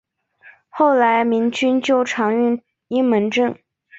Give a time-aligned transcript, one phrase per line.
[0.67, 3.55] 后来民军就常用阴门阵。